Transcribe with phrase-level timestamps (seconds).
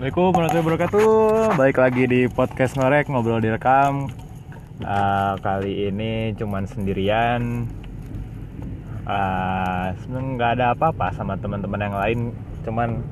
[0.00, 1.60] Assalamualaikum warahmatullahi wabarakatuh.
[1.60, 4.08] Balik lagi di podcast ngorek ngobrol direkam.
[4.80, 7.68] Uh, Kali ini cuman sendirian.
[9.04, 12.18] Uh, Sebenernya nggak ada apa-apa sama teman-teman yang lain.
[12.64, 13.04] Cuman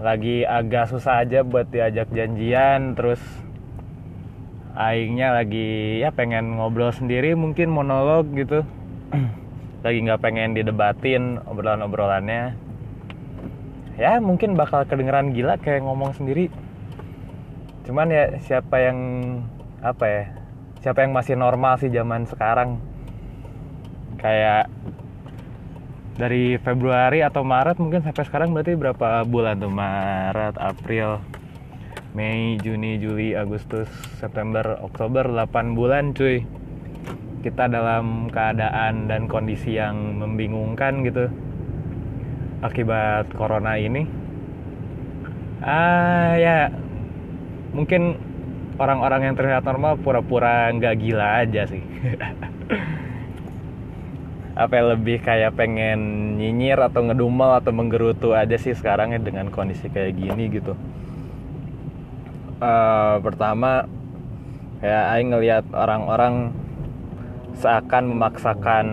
[0.00, 2.96] lagi agak susah aja buat diajak janjian.
[2.96, 3.20] Terus
[4.72, 8.64] Aingnya lagi ya pengen ngobrol sendiri mungkin monolog gitu.
[9.84, 12.69] Lagi nggak pengen didebatin obrolan-obrolannya
[13.98, 16.52] ya mungkin bakal kedengeran gila kayak ngomong sendiri.
[17.88, 18.98] Cuman ya siapa yang
[19.80, 20.24] apa ya
[20.84, 22.78] siapa yang masih normal sih zaman sekarang?
[24.20, 24.68] Kayak
[26.20, 29.72] dari Februari atau Maret mungkin sampai sekarang berarti berapa bulan tuh?
[29.72, 31.24] Maret April
[32.12, 33.88] Mei Juni Juli Agustus
[34.18, 36.42] September Oktober 8 bulan cuy.
[37.40, 41.32] Kita dalam keadaan dan kondisi yang membingungkan gitu
[42.60, 44.04] akibat corona ini
[45.60, 46.72] ah ya
[47.76, 48.30] mungkin
[48.80, 51.84] orang-orang yang terlihat normal pura-pura nggak gila aja sih.
[54.60, 56.00] Apa yang lebih kayak pengen
[56.40, 60.72] nyinyir atau ngedumel atau menggerutu aja sih sekarang ya dengan kondisi kayak gini gitu.
[62.60, 63.88] Uh, pertama
[64.84, 66.52] ya Aing ngelihat orang-orang
[67.56, 68.86] seakan memaksakan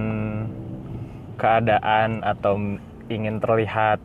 [1.39, 3.99] keadaan atau ingin terlihat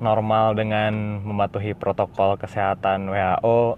[0.00, 3.76] normal dengan mematuhi protokol kesehatan WHO.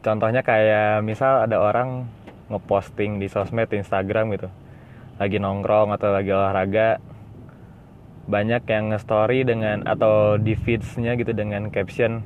[0.00, 2.08] Contohnya kayak misal ada orang
[2.52, 4.48] ngeposting di sosmed Instagram gitu.
[5.20, 7.00] Lagi nongkrong atau lagi olahraga
[8.30, 12.22] banyak yang nge-story dengan atau di feeds-nya gitu dengan caption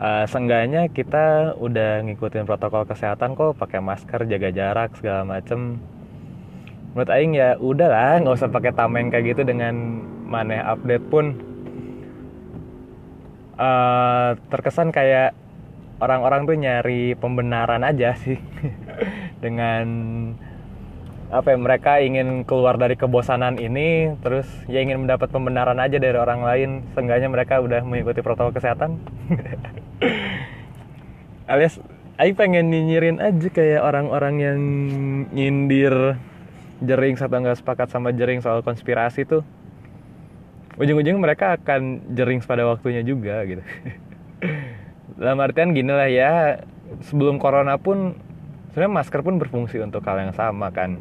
[0.00, 5.78] uh, seenggaknya kita udah ngikutin protokol kesehatan kok pakai masker jaga jarak segala macem
[6.90, 9.74] menurut Aing ya udahlah nggak usah pakai tameng kayak gitu dengan
[10.26, 11.26] mana update pun.
[13.60, 15.36] Uh, terkesan kayak
[16.00, 18.40] orang-orang tuh nyari pembenaran aja sih.
[19.44, 19.86] Dengan
[21.30, 26.16] apa ya mereka ingin keluar dari kebosanan ini terus ya ingin mendapat pembenaran aja dari
[26.16, 26.70] orang lain.
[26.96, 28.96] Seenggaknya mereka udah mengikuti protokol kesehatan.
[31.52, 31.76] Alias
[32.16, 34.58] Aing pengen nyinyirin aja kayak orang-orang yang
[35.36, 36.16] nyindir
[36.80, 39.44] jering atau nggak sepakat sama jering soal konspirasi tuh
[40.80, 43.60] ujung-ujung mereka akan jering pada waktunya juga gitu.
[45.20, 46.64] Dalam artian gini lah ya
[47.04, 48.16] sebelum corona pun
[48.72, 50.96] sebenarnya masker pun berfungsi untuk hal yang sama kan.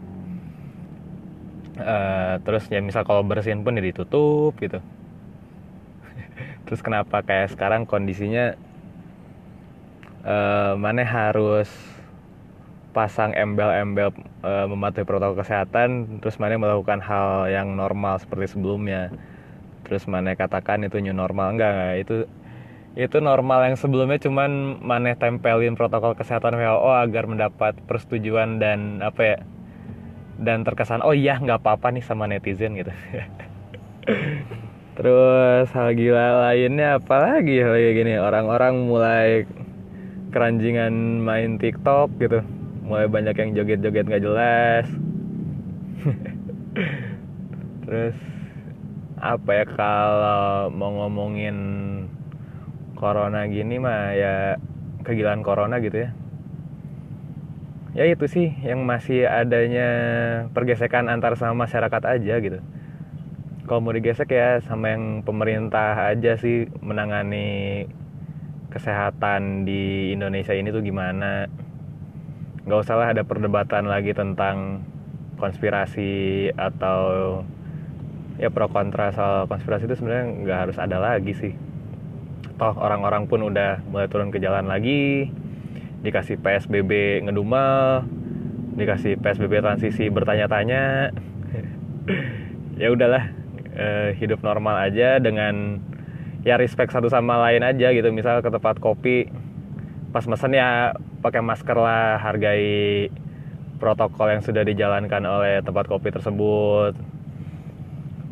[1.79, 4.83] Uh, terus ya misal kalau bersihin pun ya ditutup gitu.
[6.67, 8.59] Terus kenapa kayak sekarang kondisinya
[10.27, 11.71] uh, mana harus
[12.89, 14.09] pasang embel-embel
[14.41, 19.13] e, mematuhi protokol kesehatan terus mana melakukan hal yang normal seperti sebelumnya.
[19.85, 21.53] Terus mana katakan itu new normal.
[21.53, 21.95] Enggak, enggak.
[22.01, 22.15] Itu
[22.97, 29.21] itu normal yang sebelumnya cuman mana tempelin protokol kesehatan WHO agar mendapat persetujuan dan apa
[29.21, 29.37] ya
[30.41, 32.89] dan terkesan oh iya nggak apa-apa nih sama netizen gitu.
[34.99, 39.47] Terus hal gila lainnya apalagi hal kayak gini orang-orang mulai
[40.33, 42.43] keranjingan main TikTok gitu
[42.89, 44.85] mulai banyak yang joget-joget nggak jelas.
[47.85, 48.17] Terus
[49.21, 51.57] apa ya kalau mau ngomongin
[52.97, 54.57] corona gini mah ya
[55.05, 56.09] kegilaan corona gitu ya.
[57.93, 59.89] Ya itu sih yang masih adanya
[60.53, 62.57] pergesekan antar sama masyarakat aja gitu.
[63.69, 67.85] Kalau mau digesek ya sama yang pemerintah aja sih menangani
[68.73, 71.45] kesehatan di Indonesia ini tuh gimana
[72.69, 74.85] nggak usah lah ada perdebatan lagi tentang
[75.41, 77.01] konspirasi atau
[78.37, 81.53] ya pro kontra soal konspirasi itu sebenarnya nggak harus ada lagi sih.
[82.61, 85.33] Toh orang-orang pun udah mulai turun ke jalan lagi.
[86.05, 88.05] Dikasih PSBB ngedumel
[88.77, 91.09] dikasih PSBB transisi bertanya-tanya.
[92.79, 93.27] Ya udahlah
[93.75, 95.83] eh, hidup normal aja dengan
[96.47, 98.07] ya respect satu sama lain aja gitu.
[98.15, 99.27] Misal ke tempat kopi
[100.09, 103.09] pas mesen ya pakai masker lah hargai
[103.79, 106.93] protokol yang sudah dijalankan oleh tempat kopi tersebut.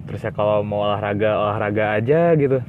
[0.08, 2.60] Terus ya kalau mau olahraga olahraga aja gitu.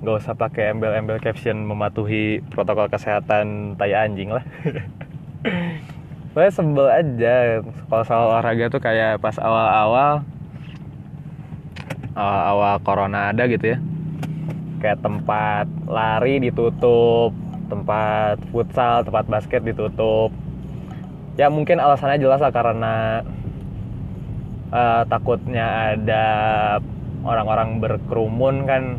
[0.00, 4.44] Nggak usah pakai embel-embel caption mematuhi protokol kesehatan tai anjing lah.
[6.32, 7.34] Pokoknya sebel aja.
[7.60, 10.24] Kalau soal olahraga tuh kayak pas awal-awal
[12.16, 13.78] awal-awal corona ada gitu ya.
[14.80, 17.36] Kayak tempat lari ditutup
[17.70, 20.34] tempat futsal tempat basket ditutup.
[21.38, 23.22] Ya mungkin alasannya jelas lah karena
[24.74, 26.26] uh, takutnya ada
[27.22, 28.98] orang-orang berkerumun kan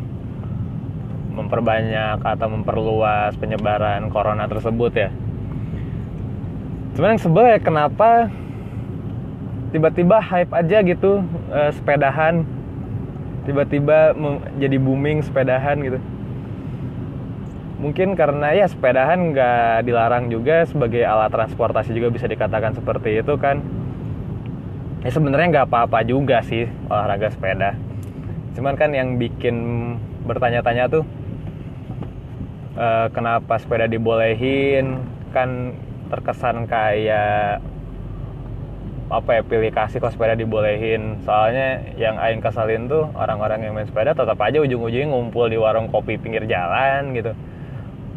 [1.32, 5.10] memperbanyak atau memperluas penyebaran corona tersebut ya.
[6.96, 8.28] Cuman yang sebel ya kenapa
[9.72, 12.44] tiba-tiba hype aja gitu uh, sepedahan
[13.48, 14.12] tiba-tiba
[14.60, 15.98] jadi booming sepedahan gitu
[17.82, 23.34] mungkin karena ya sepedahan nggak dilarang juga sebagai alat transportasi juga bisa dikatakan seperti itu
[23.42, 23.58] kan.
[25.02, 27.74] Ya sebenarnya nggak apa-apa juga sih olahraga sepeda.
[28.54, 29.56] Cuman kan yang bikin
[30.22, 31.02] bertanya-tanya tuh
[32.78, 35.02] uh, kenapa sepeda dibolehin?
[35.34, 35.74] Kan
[36.06, 37.58] terkesan kayak
[39.10, 41.18] apa ya pilih kasih kok sepeda dibolehin.
[41.26, 45.90] Soalnya yang aing kesalin tuh orang-orang yang main sepeda tetap aja ujung-ujungnya ngumpul di warung
[45.90, 47.34] kopi pinggir jalan gitu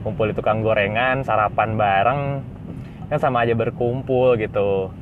[0.06, 2.22] kumpul di tukang gorengan sarapan bareng.
[3.10, 4.94] Kan sama aja berkumpul gitu.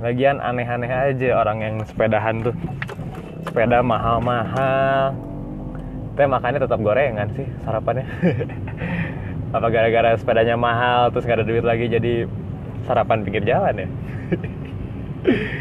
[0.00, 2.56] Lagian aneh-aneh aja orang yang sepedahan tuh.
[3.44, 5.12] Sepeda mahal-mahal.
[6.16, 8.08] Teh makannya tetap gorengan sih sarapannya.
[9.56, 12.24] Apa gara-gara sepedanya mahal terus gak ada duit lagi jadi
[12.88, 13.88] sarapan pinggir jalan ya?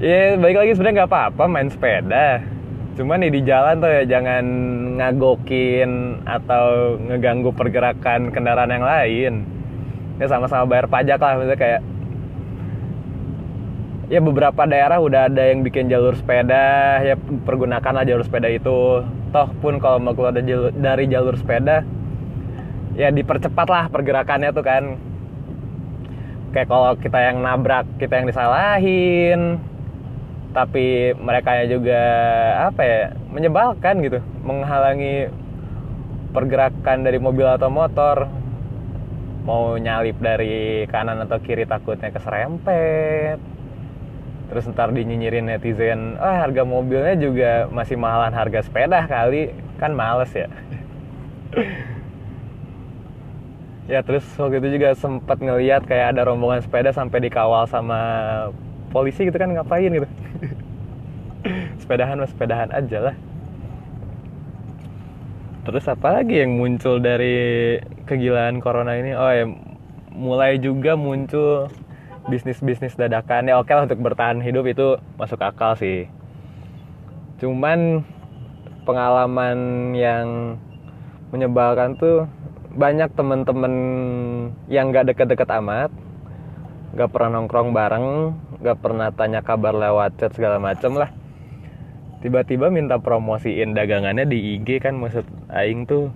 [0.00, 2.40] Ya baik lagi sebenarnya nggak apa-apa main sepeda
[2.98, 4.44] cuman nih di jalan tuh ya jangan
[4.98, 9.32] ngagokin atau ngeganggu pergerakan kendaraan yang lain.
[10.20, 11.80] Ya sama-sama bayar pajak lah misalnya kayak
[14.10, 17.14] ya beberapa daerah udah ada yang bikin jalur sepeda ya
[17.46, 19.06] pergunakanlah jalur sepeda itu.
[19.30, 21.86] Toh pun kalau mau keluar dari jalur sepeda
[22.98, 24.84] ya dipercepat lah pergerakannya tuh kan.
[26.50, 29.62] Kayak kalau kita yang nabrak kita yang disalahin
[30.50, 32.02] tapi mereka juga
[32.70, 33.00] apa ya
[33.30, 34.18] menyebalkan gitu.
[34.42, 35.30] Menghalangi
[36.34, 38.26] pergerakan dari mobil atau motor.
[39.46, 43.38] Mau nyalip dari kanan atau kiri takutnya keserempet.
[44.50, 49.54] Terus ntar dinyinyirin netizen ah harga mobilnya juga masih mahalan harga sepeda kali.
[49.78, 50.50] Kan males ya.
[53.90, 57.98] Ya terus waktu itu juga sempat ngeliat kayak ada rombongan sepeda sampai dikawal sama
[58.90, 60.08] polisi gitu kan ngapain gitu.
[61.82, 63.16] Sepedahan mas sepedahan aja lah.
[65.64, 69.14] Terus apa lagi yang muncul dari kegilaan corona ini?
[69.14, 69.46] Oh ya
[70.10, 71.70] mulai juga muncul
[72.28, 76.10] bisnis-bisnis dadakan ya oke lah untuk bertahan hidup itu masuk akal sih.
[77.40, 78.04] Cuman
[78.84, 79.58] pengalaman
[79.96, 80.58] yang
[81.30, 82.26] menyebalkan tuh
[82.74, 83.74] banyak temen-temen
[84.70, 85.90] yang gak deket-deket amat
[86.94, 91.10] gak pernah nongkrong bareng gak pernah tanya kabar lewat chat segala macem lah.
[92.20, 96.12] Tiba-tiba minta promosiin dagangannya di IG kan maksud Aing tuh.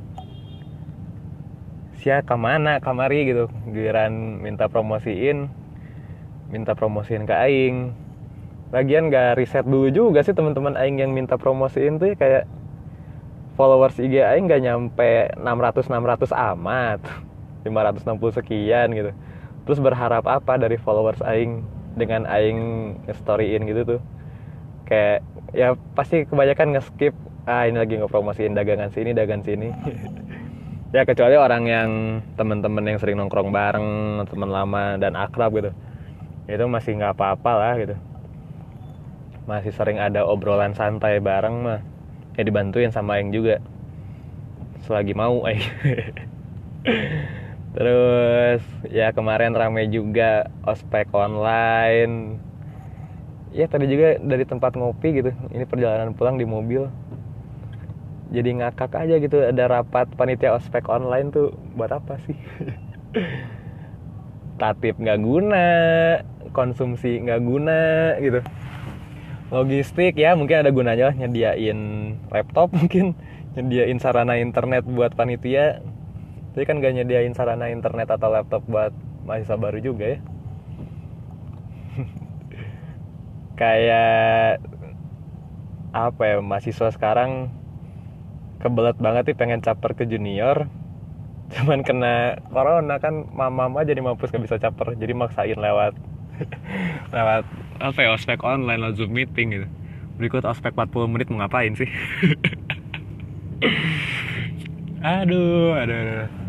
[2.05, 2.85] Siapa ke mana?
[2.85, 3.49] Kamari gitu.
[3.73, 5.49] Giliran minta promosiin
[6.53, 7.97] minta promosiin ke Aing.
[8.71, 12.45] Lagian gak riset dulu juga sih teman-teman Aing yang minta promosiin tuh ya kayak
[13.57, 17.01] followers IG Aing gak nyampe 600 600 amat.
[17.65, 19.11] 560 sekian gitu.
[19.65, 21.65] Terus berharap apa dari followers aing
[21.95, 22.61] dengan aing
[23.23, 24.01] storyin gitu tuh.
[24.85, 25.25] Kayak
[25.57, 27.15] ya pasti kebanyakan nge-skip
[27.45, 29.69] ah ini lagi ngepromosiin dagangan sini dagangan sini.
[30.95, 31.91] Ya kecuali orang yang
[32.39, 35.75] temen-temen yang sering nongkrong bareng teman lama dan akrab gitu.
[36.47, 37.99] Itu masih nggak apa-apa lah gitu.
[39.51, 41.83] Masih sering ada obrolan santai bareng mah.
[42.39, 43.59] Ya dibantuin sama Aing juga.
[44.87, 45.67] Selagi mau Aing
[47.75, 52.39] Terus ya kemarin rame juga ospek online.
[53.51, 55.31] Ya tadi juga dari tempat ngopi gitu.
[55.51, 56.87] Ini perjalanan pulang di mobil.
[58.31, 62.35] Jadi ngakak aja gitu ada rapat panitia ospek online tuh buat apa sih?
[64.63, 65.67] Tatip nggak guna,
[66.55, 67.81] konsumsi nggak guna
[68.23, 68.39] gitu.
[69.51, 71.79] Logistik ya mungkin ada gunanya lah nyediain
[72.31, 73.19] laptop mungkin
[73.55, 75.83] nyediain sarana internet buat panitia
[76.55, 78.95] tapi kan gak nyediain sarana internet atau laptop buat
[79.27, 80.19] mahasiswa baru juga ya.
[83.61, 84.63] Kayak
[85.91, 87.51] apa ya mahasiswa sekarang
[88.63, 90.71] kebelet banget sih pengen caper ke junior.
[91.59, 95.99] Cuman kena corona kan mama jadi mampus gak bisa caper jadi maksain lewat
[97.19, 97.43] lewat
[97.83, 99.67] apa ya ospek online lah zoom meeting gitu.
[100.23, 101.91] Berikut ospek 40 menit mau ngapain sih?
[105.03, 106.44] Aduh aduh, aduh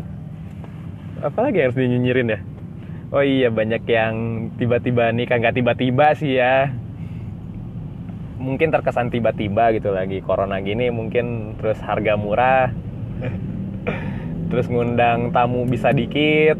[1.22, 2.40] apalagi harus dinyinyirin ya?
[3.14, 4.14] Oh iya banyak yang
[4.58, 6.74] tiba-tiba nih kan nggak tiba-tiba sih ya.
[8.36, 10.20] Mungkin terkesan tiba-tiba gitu lagi.
[10.20, 12.68] Corona gini mungkin terus harga murah.
[14.50, 16.54] Terus ngundang tamu bisa dikit.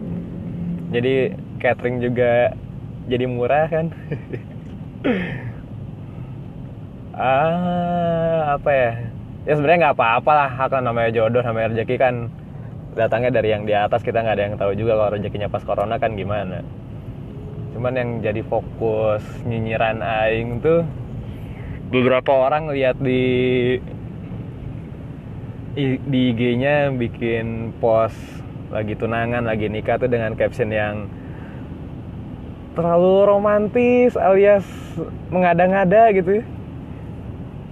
[0.91, 1.31] Jadi
[1.63, 2.51] catering juga
[3.07, 3.87] jadi murah kan?
[7.17, 8.93] Ah apa ya?
[9.49, 10.51] Ya sebenarnya nggak apa-apa lah.
[10.69, 12.29] Akan namanya jodoh namanya rezeki kan
[12.97, 16.01] datangnya dari yang di atas kita nggak ada yang tahu juga kalau rezekinya pas corona
[16.01, 16.65] kan gimana.
[17.77, 20.81] Cuman yang jadi fokus nyinyiran aing tuh
[21.93, 23.77] beberapa orang lihat di
[25.77, 28.17] di IG-nya bikin post
[28.73, 31.05] lagi tunangan lagi nikah tuh dengan caption yang
[32.73, 34.65] terlalu romantis alias
[35.29, 36.41] mengada-ngada gitu.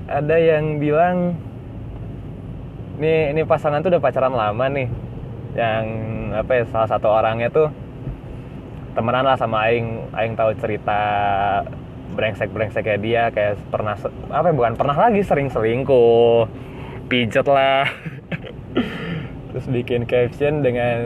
[0.04, 1.40] Ada yang bilang
[3.00, 5.03] ini ini pasangan tuh udah pacaran lama nih
[5.54, 5.84] yang
[6.34, 7.70] apa ya salah satu orangnya tuh
[8.94, 10.10] temenan lah sama aing.
[10.14, 11.00] Aing tahu cerita
[12.14, 13.98] brengsek brengseknya dia kayak pernah
[14.30, 16.46] apa ya, bukan pernah lagi sering selingkuh
[17.10, 17.90] pijet lah.
[19.50, 20.98] Terus bikin caption dengan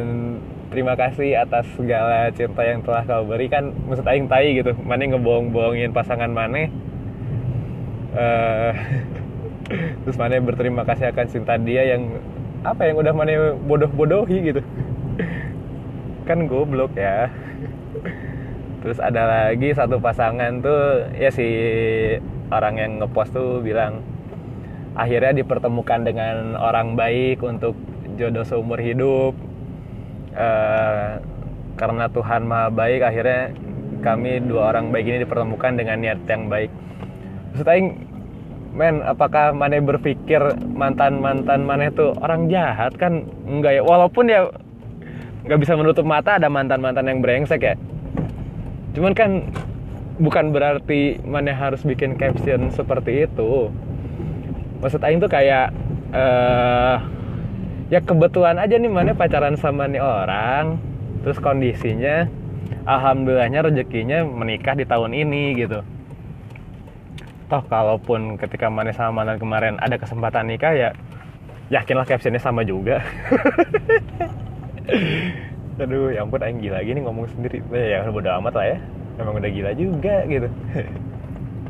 [0.68, 5.96] terima kasih atas segala cinta yang telah kau berikan maksud aing tai gitu mana ngebohong-bohongin
[5.96, 6.68] pasangan mana?
[8.12, 8.72] Uh,
[10.04, 12.20] terus mana berterima kasih akan cinta dia yang
[12.74, 14.60] apa yang udah mana bodoh-bodohi gitu?
[16.28, 17.32] Kan goblok ya.
[18.84, 21.48] Terus ada lagi satu pasangan tuh ya si
[22.52, 24.04] orang yang ngepost tuh bilang
[24.94, 27.74] akhirnya dipertemukan dengan orang baik untuk
[28.20, 29.34] jodoh seumur hidup.
[30.38, 31.18] Uh,
[31.74, 33.54] karena Tuhan maha baik akhirnya
[34.02, 36.70] kami dua orang baik ini dipertemukan dengan niat yang baik.
[37.66, 38.06] Aing
[38.72, 40.40] men apakah mana berpikir
[40.76, 42.94] mantan mantan mana itu orang jahat?
[42.96, 43.82] Kan enggak ya.
[43.82, 44.48] Walaupun ya
[45.48, 47.74] nggak bisa menutup mata ada mantan mantan yang brengsek ya.
[48.92, 49.48] Cuman kan
[50.18, 53.72] bukan berarti mana harus bikin caption seperti itu.
[54.78, 55.74] Maksud Aing tuh kayak
[56.14, 57.02] uh,
[57.90, 60.78] ya kebetulan aja nih mana pacaran sama nih orang.
[61.26, 62.30] Terus kondisinya
[62.86, 65.97] alhamdulillahnya rezekinya menikah di tahun ini gitu
[67.48, 70.92] toh kalaupun ketika mana sama mantan kemarin ada kesempatan nikah ya
[71.72, 73.00] yakinlah captionnya sama juga.
[75.80, 77.62] Aduh ya ampun aing gila gini ngomong sendiri.
[77.72, 78.78] Ya udah amat lah ya.
[79.18, 80.48] Emang udah gila juga gitu.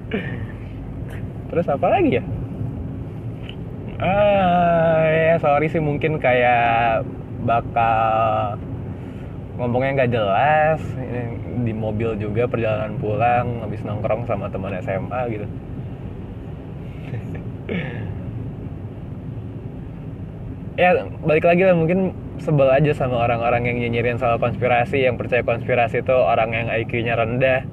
[1.48, 2.22] Terus apa lagi ya?
[3.98, 7.02] Ah ya sorry sih mungkin kayak
[7.42, 8.54] bakal
[9.58, 10.80] ngomongnya nggak jelas
[11.66, 15.46] di mobil juga perjalanan pulang habis nongkrong sama teman SMA gitu.
[20.78, 20.94] Ya
[21.26, 26.06] balik lagi lah mungkin sebel aja sama orang-orang yang nyinyirin soal konspirasi yang percaya konspirasi
[26.06, 27.66] itu orang yang IQ-nya rendah.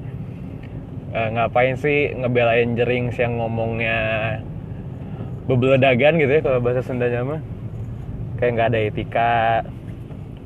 [1.13, 3.97] E, ngapain sih ngebelain jering yang ngomongnya
[5.45, 7.41] bebeledagan gitu ya kalau bahasa Sundanya mah?
[8.41, 9.37] Kayak nggak ada etika.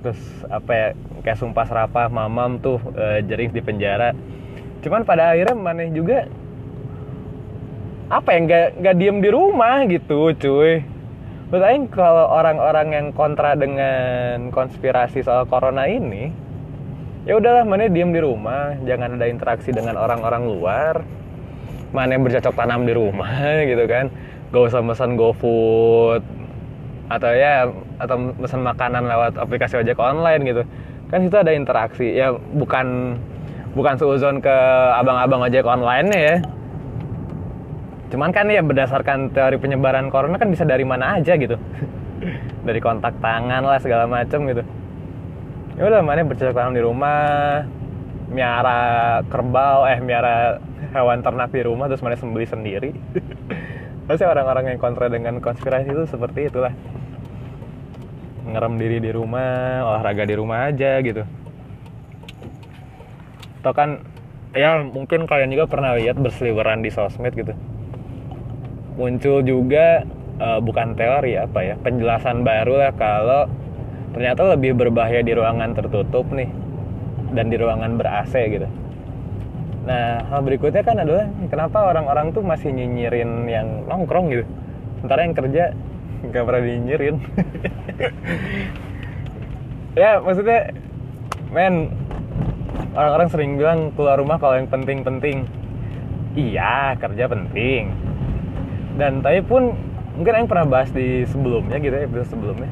[0.04, 0.20] Terus
[0.52, 0.88] apa ya
[1.22, 4.16] kayak sumpah serapah mamam tuh e, jering di penjara
[4.80, 6.28] cuman pada akhirnya mana juga
[8.10, 10.82] apa yang nggak nggak diem di rumah gitu cuy
[11.50, 16.30] Menurut kalau orang-orang yang kontra dengan konspirasi soal corona ini,
[17.26, 21.02] ya udahlah mana diem di rumah, jangan ada interaksi dengan orang-orang luar.
[21.90, 23.34] Mana yang bercocok tanam di rumah
[23.70, 24.14] gitu kan.
[24.54, 26.22] Gak usah pesan GoFood
[27.10, 27.66] atau ya
[27.98, 30.62] atau pesan makanan lewat aplikasi ojek online gitu.
[31.10, 32.14] Kan itu ada interaksi.
[32.14, 33.18] Ya bukan
[33.74, 34.56] bukan seuzon ke
[34.98, 36.38] abang-abang ojek online ya
[38.10, 41.56] Cuman kan ya berdasarkan teori penyebaran corona kan bisa dari mana aja gitu.
[42.68, 44.64] dari kontak tangan lah segala macem gitu.
[45.78, 47.64] Ya udah mana bercocok tanam di rumah,
[48.34, 50.60] miara kerbau, eh miara
[50.92, 52.92] hewan ternak di rumah terus mana sembeli sendiri.
[54.10, 56.74] Pasti orang-orang yang kontra dengan konspirasi itu seperti itulah.
[58.48, 61.28] Ngerem diri di rumah, olahraga di rumah aja gitu.
[63.60, 64.00] Atau kan
[64.56, 67.54] ya mungkin kalian juga pernah lihat berseliweran di sosmed gitu
[69.00, 70.04] muncul juga
[70.44, 73.48] uh, bukan teori apa ya penjelasan baru lah kalau
[74.12, 76.52] ternyata lebih berbahaya di ruangan tertutup nih
[77.32, 78.68] dan di ruangan ber AC gitu.
[79.88, 84.44] Nah hal berikutnya kan adalah kenapa orang-orang tuh masih nyinyirin yang nongkrong gitu,
[85.00, 85.64] sementara yang kerja
[86.26, 87.16] nggak pernah nyinyirin.
[90.02, 90.76] ya maksudnya,
[91.54, 91.94] men
[92.96, 95.48] orang-orang sering bilang keluar rumah kalau yang penting-penting.
[96.38, 97.90] Iya kerja penting,
[99.02, 99.74] dan tapi pun
[100.20, 102.70] mungkin yang pernah bahas di sebelumnya gitu ya episode sebelumnya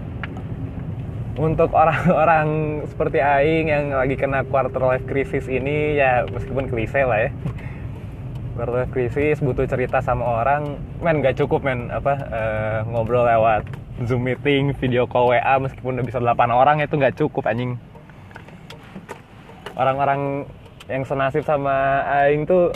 [1.37, 7.29] untuk orang-orang seperti Aing yang lagi kena quarter life crisis ini ya meskipun klise lah
[7.29, 7.31] ya
[8.57, 10.81] quarter life crisis butuh cerita sama orang.
[11.05, 11.93] Men gak cukup men.
[11.93, 13.69] Apa uh, ngobrol lewat
[14.09, 17.77] zoom meeting video call WA meskipun udah bisa 8 orang itu gak cukup anjing.
[19.77, 20.49] Orang-orang
[20.89, 22.73] yang senasib sama Aing tuh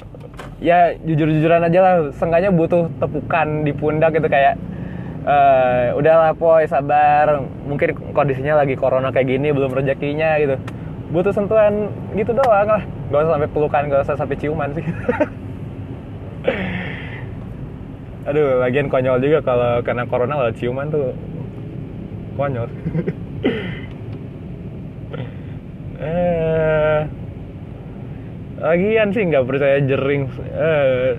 [0.62, 1.96] ya jujur-jujuran aja lah.
[2.14, 4.62] Sengaja butuh tepukan di pundak gitu kayak
[5.26, 7.42] eh udahlah poy sabar.
[7.66, 10.62] Mungkin kondisinya lagi corona kayak gini belum rezekinya gitu.
[11.10, 12.86] Butuh sentuhan gitu doang lah.
[13.10, 14.86] Gak usah sampai pelukan gak usah sampai ciuman sih
[18.32, 21.12] aduh lagian konyol juga kalau kena corona kalau ciuman tuh.
[22.40, 22.70] Konyol.
[26.02, 27.06] Eh
[28.58, 30.26] lagian sih nggak percaya jering.
[30.50, 31.14] Eh,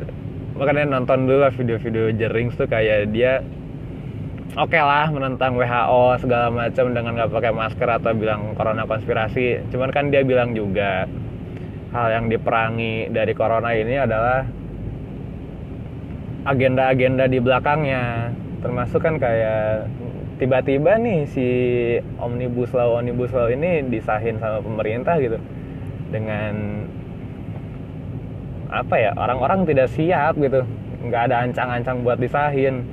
[0.59, 3.47] makanya nonton dulu lah video-video jering tuh kayak dia
[4.59, 9.71] oke lah menentang WHO segala macam dengan nggak pakai masker atau bilang corona konspirasi.
[9.71, 11.07] Cuman kan dia bilang juga
[11.93, 14.43] hal yang diperangi dari corona ini adalah
[16.47, 18.35] agenda-agenda di belakangnya.
[18.63, 19.91] Termasuk kan kayak
[20.39, 21.49] tiba-tiba nih si
[22.19, 25.39] omnibus law omnibus law ini disahin sama pemerintah gitu.
[26.11, 26.87] Dengan
[28.73, 30.63] apa ya orang-orang tidak siap gitu.
[31.03, 32.87] Nggak ada ancang-ancang buat disahin.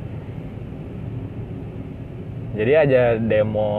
[2.57, 3.71] Jadi aja demo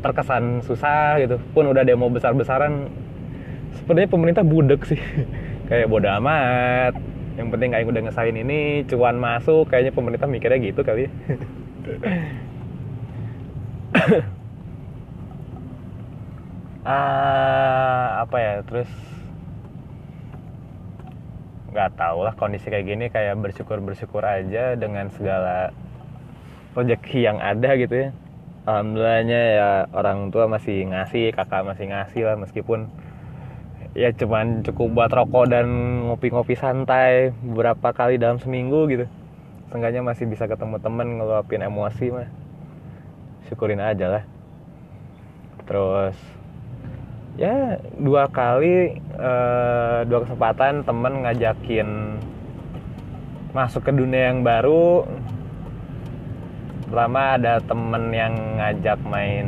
[0.00, 1.36] terkesan susah gitu.
[1.52, 2.88] Pun udah demo besar-besaran
[3.74, 5.00] sepertinya pemerintah budek sih.
[5.70, 8.58] Kayak bodo amat yang penting kayak udah ngesahin ini
[8.90, 11.10] cuan masuk kayaknya pemerintah mikirnya gitu kali ya.
[16.80, 18.88] Ah apa ya terus
[21.70, 25.70] nggak tahu lah kondisi kayak gini kayak bersyukur bersyukur aja dengan segala
[26.74, 28.08] rezeki yang ada gitu ya.
[28.64, 32.88] Alhamdulillahnya ya orang tua masih ngasih kakak masih ngasih lah meskipun
[33.90, 35.66] ya cuman cukup buat rokok dan
[36.06, 39.06] ngopi-ngopi santai beberapa kali dalam seminggu gitu.
[39.70, 42.28] Seenggaknya masih bisa ketemu temen ngeluapin emosi mah.
[43.50, 44.24] Syukurin aja lah.
[45.66, 46.16] Terus
[47.38, 51.88] ya dua kali eh, dua kesempatan temen ngajakin
[53.50, 55.06] masuk ke dunia yang baru.
[56.90, 59.46] Pertama ada temen yang ngajak main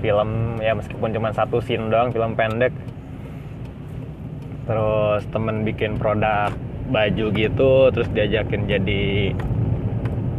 [0.00, 2.72] film ya meskipun cuma satu scene doang film pendek
[4.68, 6.52] terus temen bikin produk
[6.90, 9.32] baju gitu terus diajakin jadi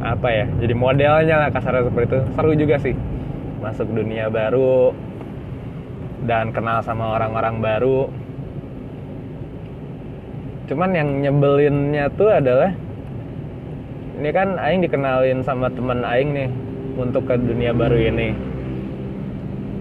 [0.02, 2.20] apa ya jadi modelnya lah kasarnya seperti itu.
[2.34, 2.96] Seru juga sih.
[3.62, 4.92] Masuk dunia baru
[6.26, 8.10] dan kenal sama orang-orang baru.
[10.66, 12.74] Cuman yang nyebelinnya tuh adalah
[14.18, 16.50] ini kan Aing dikenalin sama temen Aing nih
[16.98, 18.34] untuk ke dunia baru ini.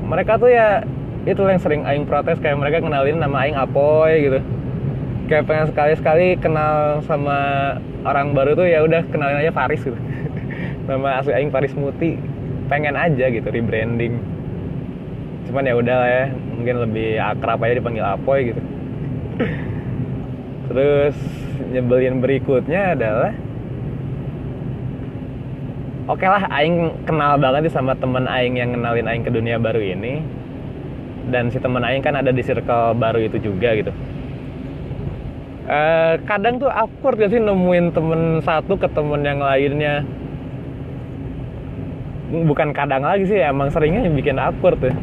[0.05, 0.85] Mereka tuh ya
[1.29, 4.41] itu yang sering Aing protes kayak mereka kenalin nama Aing Apoy gitu.
[5.29, 7.39] Kayak pengen sekali-sekali kenal sama
[8.09, 9.99] orang baru tuh ya udah kenalin aja Faris gitu.
[10.89, 12.17] Nama asli Aing Faris Muti.
[12.73, 14.17] Pengen aja gitu rebranding.
[15.51, 16.25] Cuman ya udah lah ya
[16.57, 18.63] mungkin lebih akrab aja dipanggil Apoy gitu.
[20.73, 21.17] Terus
[21.69, 23.33] nyebelin berikutnya adalah
[26.09, 29.79] oke lah Aing kenal banget sih sama temen Aing yang kenalin Aing ke dunia baru
[29.85, 30.40] ini
[31.29, 33.93] dan si temen Aing kan ada di circle baru itu juga gitu.
[35.71, 40.03] Eh, kadang tuh awkward gak sih nemuin temen satu ke temen yang lainnya?
[42.31, 44.95] Bukan kadang lagi sih emang seringnya bikin awkward tuh.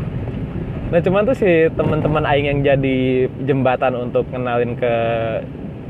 [0.91, 4.93] Nah cuman tuh si teman-teman aing yang jadi jembatan untuk kenalin ke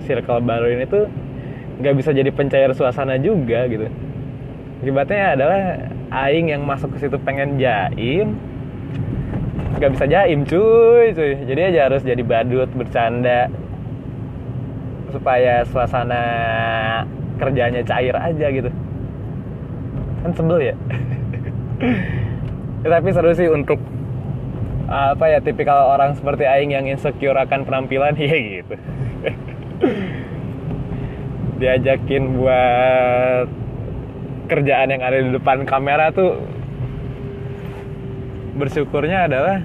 [0.06, 1.10] circle baru ini tuh
[1.78, 3.90] nggak bisa jadi pencair suasana juga gitu.
[4.82, 5.62] Akibatnya adalah
[6.26, 8.38] aing yang masuk ke situ pengen jaim
[9.78, 11.34] nggak bisa jaim cuy cuy.
[11.46, 13.48] Jadi aja harus jadi badut bercanda.
[15.14, 16.24] Supaya suasana
[17.38, 18.70] kerjanya cair aja gitu.
[20.26, 20.76] Kan sebel ya.
[22.98, 23.78] Tapi seru sih untuk
[24.88, 28.18] apa ya tipikal orang seperti Aing yang insecure akan penampilan.
[28.22, 28.76] Ya gitu.
[31.58, 33.50] Diajakin buat
[34.48, 36.57] kerjaan yang ada di depan kamera tuh
[38.58, 39.62] bersyukurnya adalah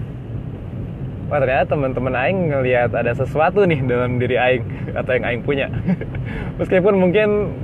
[1.33, 4.64] wah ternyata teman-teman Aing ngelihat ada sesuatu nih dalam diri Aing
[5.00, 5.72] atau yang Aing punya.
[6.61, 7.57] Meskipun mungkin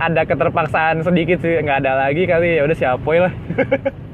[0.00, 3.32] ada keterpaksaan sedikit sih nggak ada lagi kali ya udah siapoy lah.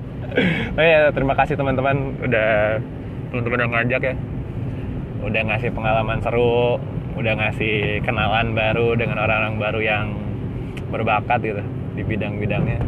[0.73, 2.81] Oh ya terima kasih teman-teman udah
[3.29, 4.15] teman-teman yang ngajak ya.
[5.29, 6.81] Udah ngasih pengalaman seru
[7.13, 10.07] udah ngasih kenalan baru dengan orang-orang baru yang
[10.89, 12.81] berbakat gitu di bidang-bidangnya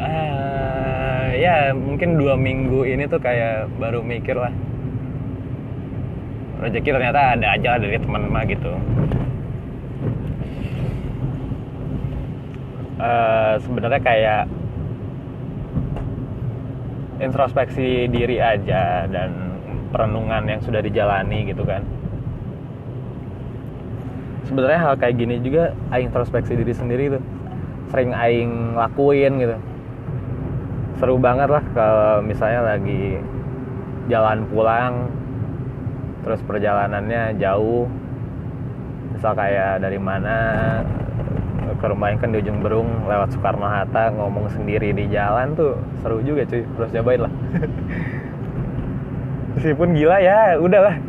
[0.00, 4.52] uh, ya mungkin dua minggu ini tuh kayak baru mikir lah.
[6.56, 8.72] Rezeki ternyata ada aja dari teman mah gitu.
[12.96, 14.44] Uh, sebenarnya kayak
[17.20, 19.60] introspeksi diri aja dan
[19.92, 21.84] perenungan yang sudah dijalani gitu kan.
[24.48, 27.22] Sebenarnya hal kayak gini juga aing introspeksi diri sendiri tuh.
[27.92, 29.56] Sering aing lakuin gitu
[30.96, 33.20] seru banget lah kalau misalnya lagi
[34.08, 35.12] jalan pulang
[36.26, 37.86] terus perjalanannya jauh.
[39.14, 40.36] Misal kayak dari mana
[41.76, 45.76] ke rumah yang kan di ujung berung lewat Soekarno Hatta ngomong sendiri di jalan tuh
[46.00, 47.32] seru juga cuy terus cobain lah.
[49.56, 51.00] Meskipun gila ya udahlah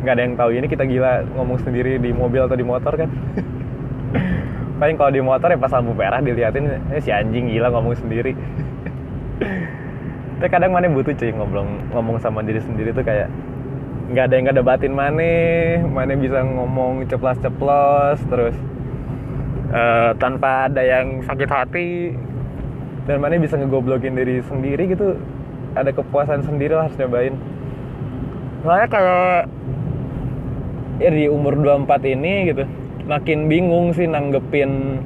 [0.00, 3.10] nggak ada yang tahu ini kita gila ngomong sendiri di mobil atau di motor kan.
[4.80, 6.64] Paling kalau di motor ya pas lampu merah diliatin
[6.96, 8.32] eh, si anjing gila ngomong sendiri
[10.40, 13.28] tapi kadang mana butuh cuy ngomong ngomong sama diri sendiri tuh kayak
[14.10, 15.32] nggak ada yang nggak debatin mana
[15.86, 18.56] mana bisa ngomong ceplos-ceplos terus
[19.74, 21.90] uh, tanpa ada yang sakit hati.
[23.08, 25.18] Dan mana bisa ngegoblokin diri sendiri gitu.
[25.74, 27.34] Ada kepuasan sendiri lah harus nyobain.
[28.60, 29.24] Soalnya kalau
[31.00, 32.68] ya di umur 24 ini gitu
[33.08, 35.00] makin bingung sih nanggepin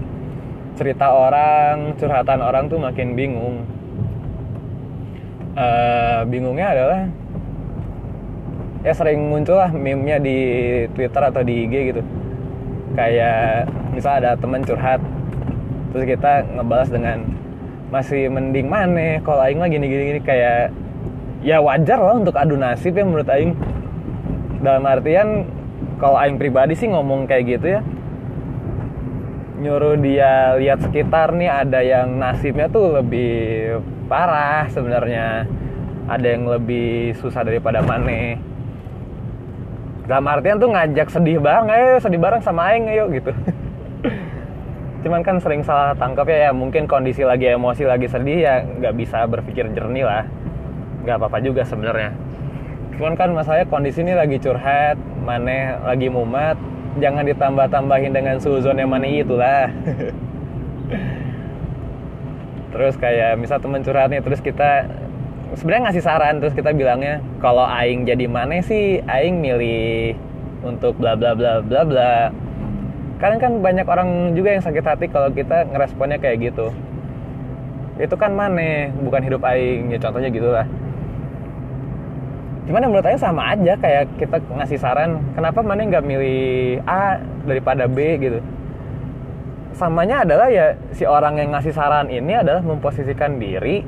[0.74, 3.62] cerita orang curhatan orang tuh makin bingung
[5.54, 7.00] uh, bingungnya adalah
[8.84, 10.38] ya sering muncul lah meme-nya di
[10.92, 12.02] Twitter atau di IG gitu.
[12.94, 15.00] Kayak misal ada teman curhat
[15.90, 17.22] terus kita ngebalas dengan
[17.88, 19.22] masih mending mana?
[19.22, 20.74] Kalau aing mah gini gini gini kayak
[21.46, 23.54] ya wajar lah untuk adu nasib ya menurut aing.
[24.60, 25.46] Dalam artian
[26.02, 27.80] kalau aing pribadi sih ngomong kayak gitu ya.
[29.64, 35.48] Nyuruh dia lihat sekitar nih ada yang nasibnya tuh lebih parah sebenarnya.
[36.04, 38.36] Ada yang lebih susah daripada mana
[40.04, 43.32] dalam artian tuh ngajak sedih bareng ayo sedih bareng sama Aing ayo gitu.
[45.04, 48.94] Cuman kan sering salah tangkap ya, ya mungkin kondisi lagi emosi lagi sedih ya nggak
[49.00, 50.28] bisa berpikir jernih lah.
[51.08, 52.12] Nggak apa-apa juga sebenarnya.
[53.00, 56.60] Cuman kan masalahnya kondisi ini lagi curhat mana lagi mumat
[57.00, 59.66] jangan ditambah-tambahin dengan suzon yang mana itulah
[62.74, 64.90] terus kayak misal temen curhat nih terus kita
[65.54, 70.18] sebenarnya ngasih saran terus kita bilangnya kalau aing jadi mana sih aing milih
[70.66, 72.14] untuk bla bla bla bla bla.
[73.22, 76.74] Kan kan banyak orang juga yang sakit hati kalau kita ngeresponnya kayak gitu.
[78.02, 80.66] Itu kan mana bukan hidup aing ya contohnya gitu lah
[82.64, 87.84] gimana menurut aing sama aja kayak kita ngasih saran kenapa mana nggak milih A daripada
[87.84, 88.16] B?
[88.16, 88.40] gitu
[89.74, 93.82] samanya adalah ya si orang yang ngasih saran ini adalah memposisikan diri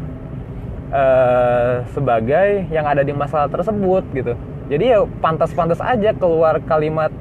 [0.90, 4.35] uh, sebagai yang ada di masalah tersebut gitu.
[4.66, 7.14] Jadi ya pantas-pantas aja keluar kalimat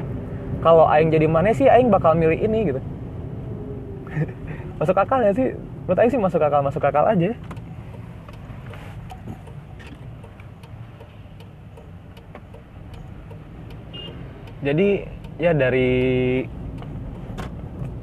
[0.65, 2.81] kalau aing jadi mana sih aing bakal milih ini gitu.
[4.81, 5.53] Masuk akal ya sih?
[5.85, 7.37] Menurut aing sih masuk akal masuk akal aja.
[14.65, 15.05] Jadi
[15.37, 16.41] ya dari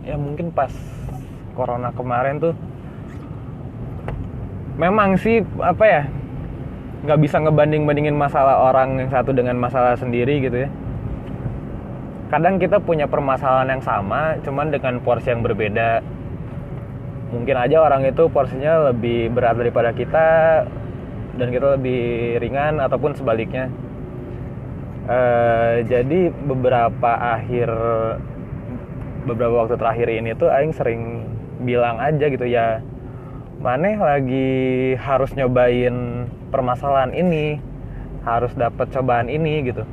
[0.02, 0.70] ya mungkin pas
[1.54, 2.54] corona kemarin tuh
[4.80, 6.02] memang sih apa ya
[7.02, 10.70] nggak bisa ngebanding bandingin masalah orang yang satu dengan masalah sendiri gitu ya.
[12.30, 16.00] Kadang kita punya permasalahan yang sama cuman dengan porsi yang berbeda.
[17.34, 20.28] Mungkin aja orang itu porsinya lebih berat daripada kita
[21.36, 23.66] dan kita lebih ringan ataupun sebaliknya.
[25.10, 25.18] E,
[25.90, 27.68] jadi beberapa akhir
[29.22, 31.26] beberapa waktu terakhir ini tuh Aing sering
[31.62, 32.82] bilang aja gitu ya
[33.62, 34.50] Maneh lagi
[34.98, 37.62] harus nyobain permasalahan ini,
[38.26, 39.87] harus dapat cobaan ini gitu.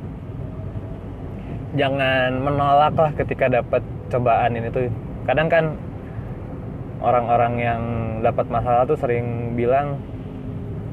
[1.78, 3.78] Jangan menolak lah ketika dapat
[4.10, 4.90] cobaan ini tuh.
[5.22, 5.78] Kadang kan
[6.98, 7.82] orang-orang yang
[8.26, 10.02] dapat masalah tuh sering bilang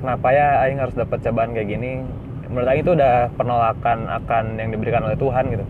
[0.06, 2.06] kenapa ya aing harus dapat cobaan kayak gini.
[2.46, 5.66] Menurut aing itu udah penolakan akan yang diberikan oleh Tuhan gitu.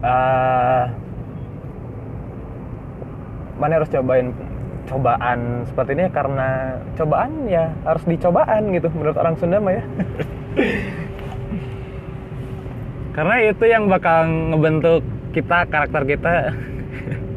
[0.00, 0.88] Uh,
[3.60, 4.32] mana harus cobain
[4.88, 6.04] cobaan seperti ini?
[6.08, 9.84] Karena cobaan ya harus dicobaan gitu menurut orang Sunda mah ya.
[13.16, 15.04] Karena itu yang bakal ngebentuk
[15.36, 16.56] kita karakter kita.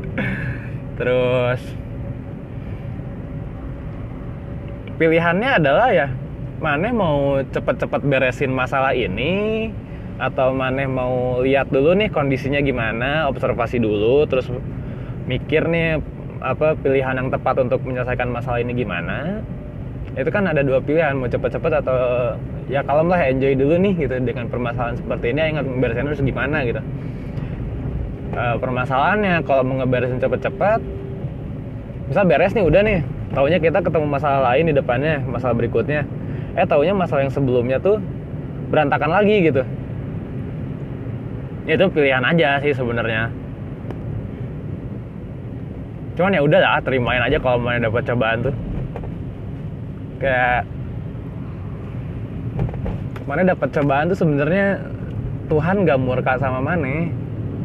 [0.97, 1.59] Terus
[4.95, 6.07] pilihannya adalah ya
[6.63, 9.67] mana mau cepet-cepet beresin masalah ini
[10.21, 14.45] atau mana mau lihat dulu nih kondisinya gimana observasi dulu terus
[15.25, 15.97] mikir nih
[16.43, 19.39] apa pilihan yang tepat untuk menyelesaikan masalah ini gimana.
[20.13, 21.97] Itu kan ada dua pilihan mau cepet-cepet atau
[22.67, 26.57] ya kalem lah enjoy dulu nih gitu dengan permasalahan seperti ini ingat beresin harus gimana
[26.67, 26.81] gitu.
[28.35, 30.79] E, permasalahannya kalau mau ngeberesin cepet-cepet
[32.11, 32.99] misal beres nih udah nih.
[33.33, 36.05] Taunya kita ketemu masalah lain di depannya masalah berikutnya.
[36.53, 37.97] Eh taunya masalah yang sebelumnya tuh
[38.69, 39.63] berantakan lagi gitu
[41.63, 43.31] itu pilihan aja sih sebenarnya.
[46.13, 48.55] Cuman ya udah lah terimain aja kalau mana dapat cobaan tuh.
[50.21, 50.67] Kayak
[53.23, 54.83] mana dapat cobaan tuh sebenarnya
[55.47, 57.07] Tuhan gak murka sama mana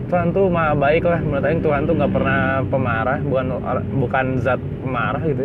[0.08, 3.46] Tuhan tuh mah baik lah menurut Aing Tuhan tuh nggak pernah pemarah bukan
[4.00, 5.44] bukan zat pemarah gitu.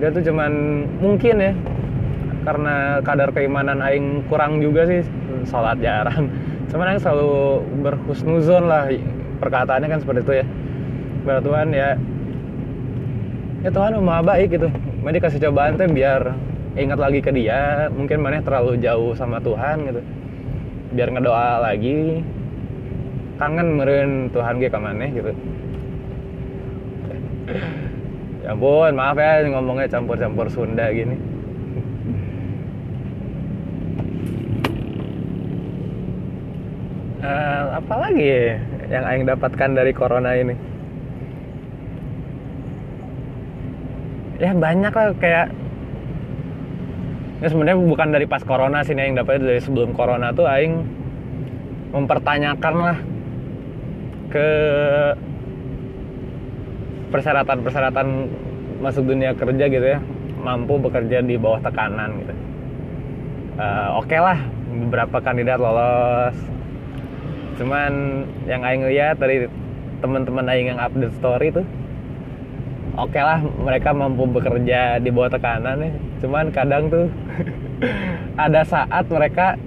[0.00, 0.52] Dia tuh cuman
[0.96, 1.52] mungkin ya
[2.44, 5.00] karena kadar keimanan Aing kurang juga sih
[5.48, 6.28] sholat jarang.
[6.68, 8.92] Cuman Aing selalu berhusnuzon lah
[9.40, 10.46] perkataannya kan seperti itu ya.
[11.24, 11.88] Bahwa Tuhan ya
[13.64, 14.68] ya Tuhan mah baik gitu.
[15.00, 16.36] Mana dikasih cobaan teh biar
[16.76, 17.88] ingat lagi ke dia.
[17.88, 20.00] Mungkin mana terlalu jauh sama Tuhan gitu.
[20.92, 22.20] Biar ngedoa lagi.
[23.34, 25.32] Kangen meren Tuhan gue ke mana gitu.
[28.44, 31.16] Ya ampun maaf ya ngomongnya campur-campur Sunda gini
[37.24, 38.28] uh, apa lagi
[38.92, 40.54] yang Aing dapatkan dari corona ini?
[44.38, 45.46] Ya banyak lah kayak
[47.40, 50.84] ya sebenarnya bukan dari pas corona sih yang dapat dari sebelum corona tuh Aing
[51.94, 52.98] mempertanyakan lah
[54.28, 54.48] ke
[57.14, 58.06] persyaratan-persyaratan
[58.82, 60.02] masuk dunia kerja gitu ya
[60.42, 62.34] mampu bekerja di bawah tekanan gitu.
[63.54, 64.38] Uh, oke okay lah
[64.74, 66.34] beberapa kandidat lolos
[67.54, 69.46] cuman yang aing lihat dari
[70.02, 71.64] teman-teman aing yang update story tuh
[72.94, 75.92] oke okay lah mereka mampu bekerja di bawah tekanan ya.
[76.22, 77.06] Cuman kadang tuh
[78.44, 79.58] ada saat mereka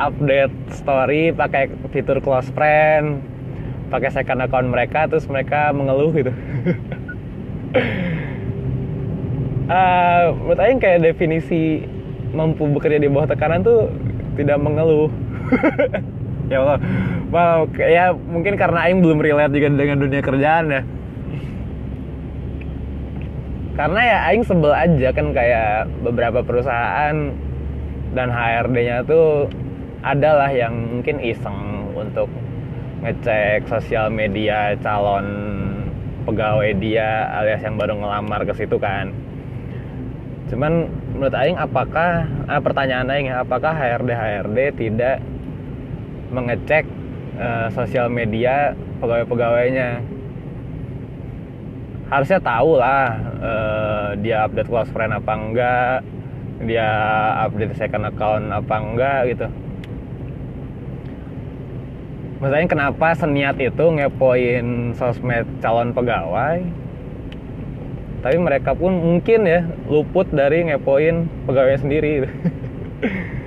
[0.00, 3.20] update story pakai fitur close friend
[3.90, 6.32] pakai second account mereka terus mereka mengeluh gitu.
[9.66, 11.82] Uh, menurut Aing kayak definisi
[12.30, 13.90] mampu bekerja di bawah tekanan tuh
[14.38, 15.10] tidak mengeluh
[16.50, 16.78] ya Allah.
[17.30, 20.82] Wow ya mungkin karena Aing belum relate juga dengan dunia kerjaan ya.
[23.78, 27.32] Karena ya Aing sebel aja kan kayak beberapa perusahaan
[28.10, 29.46] dan HRD-nya tuh
[30.02, 32.26] adalah yang mungkin iseng untuk
[33.00, 35.24] ngecek sosial media calon
[36.28, 39.14] pegawai dia alias yang baru ngelamar ke situ kan.
[40.50, 45.22] Cuman menurut Aing apakah ah, pertanyaan Aing apakah HRD HRD tidak
[46.30, 46.86] mengecek
[47.36, 50.02] uh, sosial media pegawai-pegawainya.
[52.10, 53.06] Harusnya tahu lah
[53.38, 55.96] uh, dia update close friend apa enggak
[56.60, 56.88] dia
[57.46, 59.46] update second account apa enggak gitu.
[62.40, 66.64] Maksudnya kenapa seniat itu ngepoin sosmed calon pegawai?
[68.20, 72.24] Tapi mereka pun mungkin ya luput dari ngepoin pegawai sendiri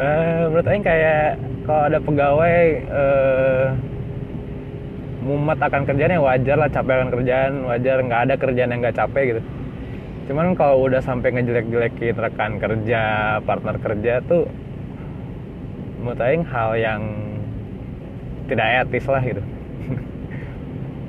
[0.00, 1.36] uh, menurut Aing kayak
[1.68, 2.58] kalau ada pegawai
[2.88, 3.64] uh,
[5.20, 8.96] mumet akan kerjaan ya wajar lah capek akan kerjaan wajar nggak ada kerjaan yang nggak
[8.96, 9.42] capek gitu.
[10.30, 13.02] Cuman kalau udah sampai ngejelek-jelekin rekan kerja
[13.44, 14.48] partner kerja tuh
[16.00, 17.02] menurut Aing hal yang
[18.48, 19.42] tidak etis lah gitu.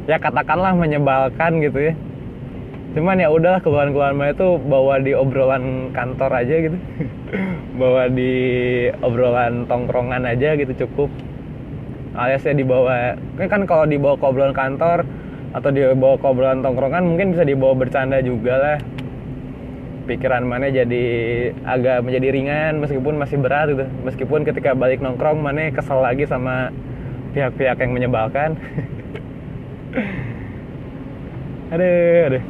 [0.10, 1.94] Ya katakanlah menyebalkan gitu ya.
[2.98, 6.78] Cuman ya udah keluhan-keluhan itu bawa di obrolan kantor aja gitu
[7.76, 8.34] bawa di
[9.00, 11.10] obrolan tongkrongan aja gitu cukup.
[12.12, 15.08] Alias ya dibawa kan kalau dibawa ke obrolan kantor
[15.56, 18.78] atau dibawa ke obrolan tongkrongan mungkin bisa dibawa bercanda juga lah.
[20.10, 21.06] Pikiran mana jadi
[21.64, 23.86] agak menjadi ringan meskipun masih berat gitu.
[24.04, 26.74] Meskipun ketika balik nongkrong mana kesel lagi sama
[27.32, 28.60] pihak-pihak yang menyebalkan.
[31.72, 32.44] Aduh aduh.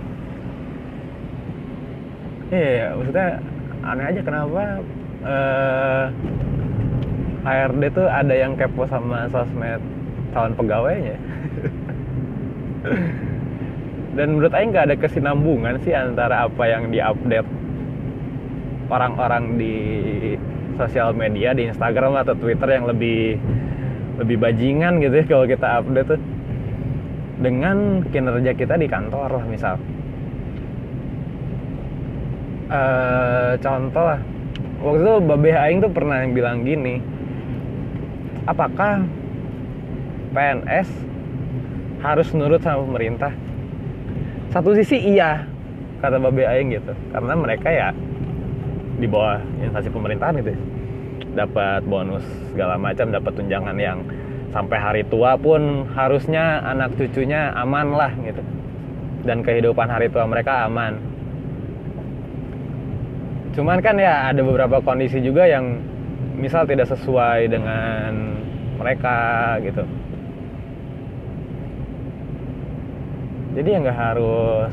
[2.50, 3.38] Iya maksudnya
[3.86, 4.82] aneh aja kenapa
[5.26, 6.06] uh,
[7.42, 9.82] eh, HRD tuh ada yang kepo sama sosmed
[10.34, 11.18] calon pegawainya.
[14.18, 17.48] Dan menurut Aing nggak ada kesinambungan sih antara apa yang diupdate
[18.92, 19.76] orang-orang di
[20.76, 23.40] sosial media di Instagram atau Twitter yang lebih
[24.20, 26.22] lebih bajingan gitu ya kalau kita update tuh.
[27.42, 29.74] Dengan kinerja kita di kantor lah misal.
[32.70, 34.22] Uh, contoh lah
[34.82, 36.98] waktu itu Babe Aing tuh pernah yang bilang gini
[38.50, 39.06] apakah
[40.34, 40.90] PNS
[42.02, 43.32] harus nurut sama pemerintah?
[44.50, 45.46] Satu sisi iya
[46.02, 46.94] kata Babe Aing gitu.
[47.14, 47.90] Karena mereka ya
[48.98, 50.54] di bawah instansi pemerintahan itu
[51.38, 54.04] dapat bonus segala macam dapat tunjangan yang
[54.52, 58.42] sampai hari tua pun harusnya anak cucunya aman lah gitu.
[59.22, 61.11] Dan kehidupan hari tua mereka aman
[63.52, 65.76] cuman kan ya ada beberapa kondisi juga yang
[66.40, 68.40] misal tidak sesuai dengan
[68.80, 69.84] mereka gitu
[73.52, 74.72] jadi ya nggak harus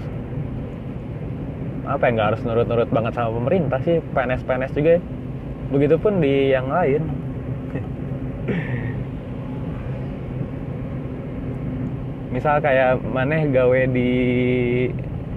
[1.88, 5.03] apa ya nggak harus nurut-nurut banget sama pemerintah sih PNS-PNS juga ya.
[5.75, 7.03] begitupun di yang lain
[12.35, 14.12] misal kayak maneh gawe di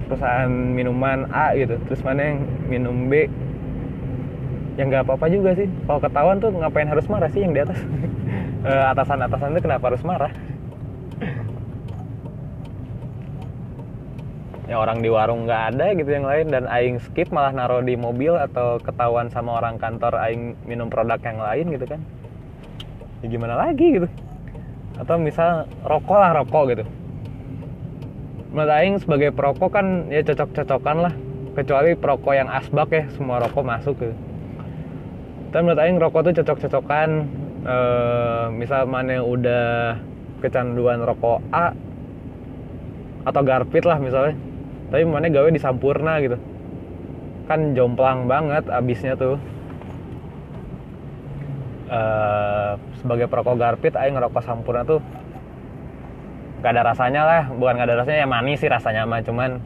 [0.06, 1.78] perusahaan minuman A gitu.
[1.88, 2.38] Terus mana yang
[2.68, 3.26] minum B?
[4.76, 5.68] Yang nggak apa-apa juga sih.
[5.88, 7.80] Kalau ketahuan tuh ngapain harus marah sih yang di atas?
[8.62, 10.30] Eh, atasan-atasan itu kenapa harus marah?
[14.70, 17.98] Ya orang di warung nggak ada gitu yang lain dan aing skip malah naruh di
[17.98, 22.00] mobil atau ketahuan sama orang kantor aing minum produk yang lain gitu kan.
[23.26, 24.06] Ya gimana lagi gitu?
[24.94, 26.86] Atau misal rokok lah rokok gitu
[28.52, 31.14] menurut aing sebagai perokok kan ya cocok-cocokan lah.
[31.52, 34.14] Kecuali perokok yang asbak ya semua rokok masuk gitu.
[35.52, 37.08] Tapi menurut aing rokok tuh cocok-cocokan
[37.64, 39.96] eh, misal mana yang udah
[40.40, 41.72] kecanduan rokok A
[43.24, 44.36] atau garpit lah misalnya.
[44.92, 46.36] Tapi mana gawe di sampurna gitu.
[47.48, 49.36] Kan jomplang banget abisnya tuh.
[51.92, 55.04] Eh, sebagai perokok garpit aing ngerokok sampurna tuh
[56.62, 57.42] gak ada rasanya lah.
[57.50, 59.58] Bukan gak ada rasanya ya manis sih rasanya mah cuman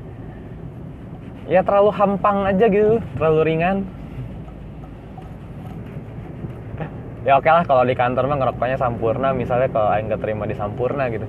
[1.46, 3.84] ya terlalu hampang aja gitu terlalu ringan.
[7.26, 11.12] Ya oke lah kalau di kantor mah ngerokoknya sampurna misalnya kalau gak terima di sampurna
[11.12, 11.28] gitu.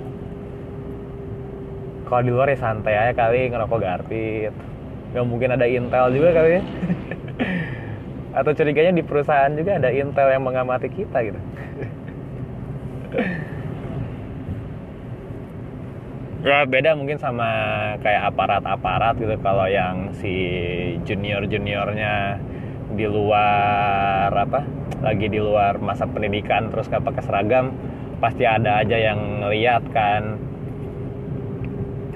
[2.07, 4.55] Kalau di luar ya santai aja kali ngerokok garpit
[5.07, 6.61] nggak mungkin ada intel juga kali ya.
[8.39, 11.39] Atau curiganya di perusahaan juga ada intel yang mengamati kita gitu
[16.45, 17.49] ya beda mungkin sama
[18.01, 19.35] kayak aparat-aparat gitu.
[19.41, 20.33] Kalau yang si
[21.05, 22.37] junior-juniornya
[22.93, 24.63] di luar apa
[25.03, 27.75] lagi di luar masa pendidikan terus gak pakai seragam
[28.17, 30.41] pasti ada aja yang ngeliat kan.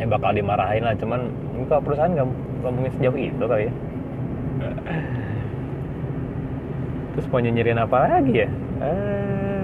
[0.01, 1.29] Ya bakal dimarahin lah cuman
[1.69, 2.25] kalau perusahaan nggak
[2.62, 3.73] nggak mungkin sejauh itu kali ya.
[7.13, 8.49] Terus mau nyinyirin apa lagi ya?
[8.81, 9.61] Eh,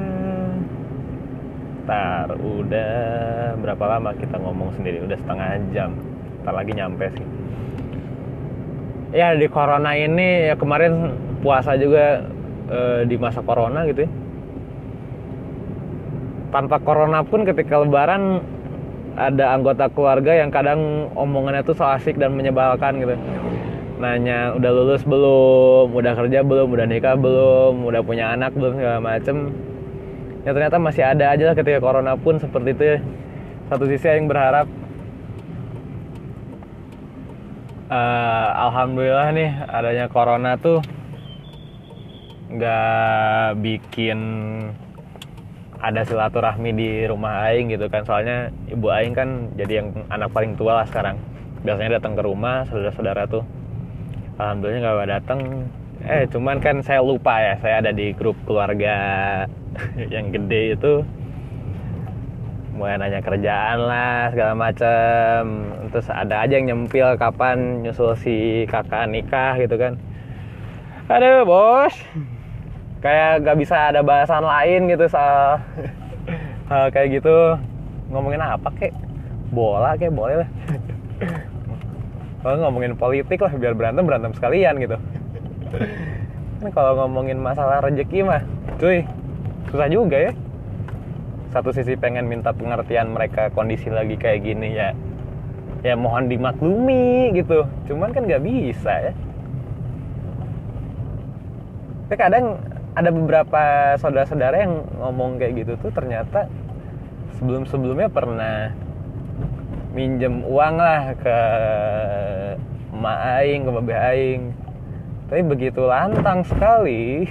[1.88, 5.08] ntar udah berapa lama kita ngomong sendiri?
[5.08, 5.95] Udah setengah jam.
[6.43, 7.28] Ntar lagi nyampe sih.
[9.15, 12.28] Ya di corona ini ya kemarin puasa juga
[12.67, 14.12] eh, di masa corona gitu ya.
[16.52, 18.43] Tanpa corona pun ketika lebaran
[19.15, 23.15] ada anggota keluarga yang kadang omongannya tuh so asik dan menyebalkan gitu.
[23.97, 25.88] Nanya udah lulus belum?
[25.95, 26.67] Udah kerja belum?
[26.67, 27.88] Udah nikah belum?
[27.88, 28.76] Udah punya anak belum?
[28.76, 29.56] segala macem
[30.48, 32.98] ya ternyata masih ada aja ketika corona pun seperti itu ya.
[33.68, 34.64] satu sisi yang berharap
[37.92, 40.80] eh, alhamdulillah nih adanya corona tuh
[42.48, 44.20] nggak bikin
[45.84, 48.02] ada silaturahmi di rumah Aing gitu kan.
[48.08, 51.20] Soalnya ibu Aing kan jadi yang anak paling tua lah sekarang.
[51.62, 53.44] Biasanya datang ke rumah saudara-saudara tuh
[54.40, 55.40] alhamdulillah nggak datang
[56.06, 58.96] eh cuman kan saya lupa ya saya ada di grup keluarga
[60.14, 61.02] yang gede itu.
[62.78, 65.42] Mulai nanya kerjaan lah segala macam
[65.90, 69.98] terus ada aja yang nyempil kapan nyusul si kakak nikah gitu kan.
[71.10, 71.96] Aduh bos.
[73.02, 75.58] Kayak gak bisa ada bahasan lain gitu soal
[76.70, 77.58] hal kayak gitu.
[78.14, 78.94] Ngomongin apa kek?
[79.50, 80.50] Bola kek boleh lah.
[82.46, 85.02] Kalau ngomongin politik lah biar berantem berantem sekalian gitu
[86.58, 88.42] kan kalau ngomongin masalah rezeki mah
[88.82, 89.06] cuy
[89.70, 90.34] susah juga ya.
[91.52, 94.92] Satu sisi pengen minta pengertian mereka kondisi lagi kayak gini ya.
[95.86, 97.64] Ya mohon dimaklumi gitu.
[97.88, 99.14] Cuman kan nggak bisa ya.
[102.08, 102.56] Tapi kadang
[102.98, 103.64] ada beberapa
[104.00, 106.50] saudara-saudara yang ngomong kayak gitu tuh ternyata
[107.38, 108.74] sebelum-sebelumnya pernah
[109.94, 111.38] minjem uang lah ke
[112.98, 114.42] emak aing, ke babe aing.
[115.28, 117.28] Tapi begitu lantang sekali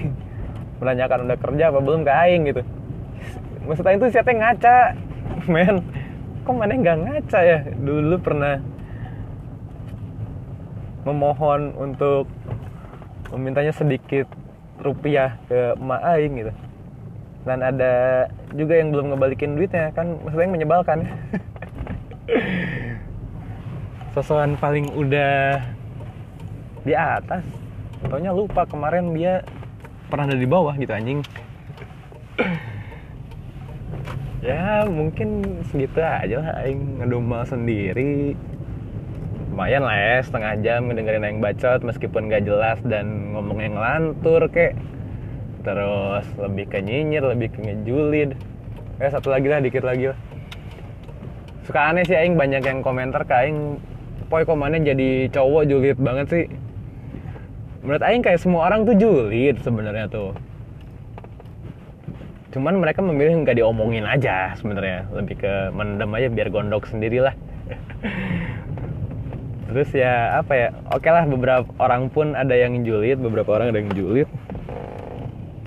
[0.81, 2.63] menanyakan udah kerja apa belum ke aing gitu.
[3.65, 4.77] Maksudnya itu siapa ngaca,
[5.53, 5.81] men.
[6.47, 7.59] Kok mana nggak ngaca ya?
[7.75, 8.63] Dulu pernah
[11.07, 12.27] memohon untuk
[13.31, 14.27] memintanya sedikit
[14.83, 16.53] rupiah ke emak aing gitu
[17.47, 18.27] dan ada
[18.59, 20.99] juga yang belum ngebalikin duitnya kan maksudnya yang menyebalkan
[24.19, 25.63] sosokan paling udah
[26.83, 27.47] di atas
[28.05, 29.41] Taunya lupa kemarin dia
[30.13, 31.25] pernah ada di bawah gitu anjing.
[34.45, 35.43] Ya mungkin
[35.73, 38.37] segitu aja lah aing ngedomel sendiri.
[39.51, 44.45] Lumayan lah ya setengah jam dengerin yang bacot meskipun gak jelas dan ngomong yang ngelantur
[44.53, 44.77] kek.
[45.65, 48.37] Terus lebih ke nyinyir lebih ke ngejulid.
[49.01, 50.19] Eh satu lagi lah dikit lagi lah.
[51.65, 53.81] Suka aneh sih aing banyak yang komentar ke aing
[54.31, 56.45] poi komannya jadi cowok julid banget sih
[57.87, 60.35] menurut aing kayak semua orang tuh julid sebenarnya tuh.
[62.51, 65.07] Cuman mereka memilih nggak diomongin aja sebenarnya.
[65.15, 67.39] Lebih ke mendem aja biar gondok sendiri lah
[69.67, 73.79] terus ya apa ya oke lah beberapa orang pun ada yang julid beberapa orang ada
[73.83, 74.29] yang julid.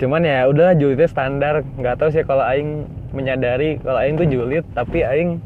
[0.00, 1.60] Cuman ya udah julidnya standar.
[1.76, 5.40] Nggak tahu sih kalau aing menyadari kalau aing tuh julid tapi aing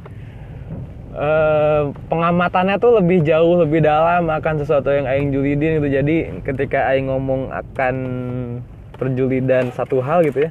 [1.14, 5.88] eh, pengamatannya tuh lebih jauh lebih dalam akan sesuatu yang aing julidin gitu.
[5.88, 7.96] Jadi ketika aing ngomong akan
[8.94, 10.50] perjulidan satu hal gitu ya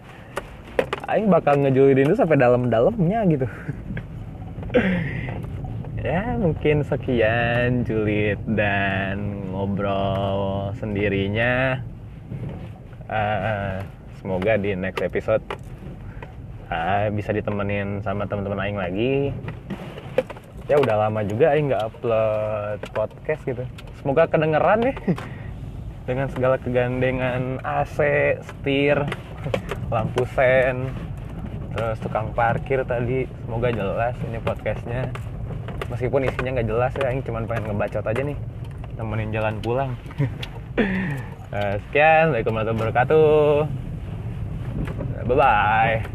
[1.13, 3.47] aing bakal ngejulidin itu sampai dalam-dalamnya gitu.
[6.03, 11.79] Ya mungkin sekian julid dan ngobrol sendirinya.
[13.07, 13.79] Eh,
[14.19, 15.39] semoga di next episode
[16.67, 19.31] eh, bisa ditemenin sama teman-teman Aing lagi
[20.67, 23.63] ya udah lama juga Aing nggak upload podcast gitu.
[23.99, 24.93] Semoga kedengeran ya.
[26.07, 27.97] Dengan segala kegandengan AC,
[28.43, 28.99] setir,
[29.93, 30.91] lampu sen,
[31.75, 33.23] terus tukang parkir tadi.
[33.47, 35.07] Semoga jelas ini podcastnya.
[35.87, 38.37] Meskipun isinya nggak jelas ya Aing cuma pengen ngebacot aja nih.
[38.99, 39.91] Temenin jalan pulang.
[41.53, 43.29] Eh, sekian, Assalamualaikum warahmatullahi wabarakatuh.
[45.29, 46.12] Bye bye.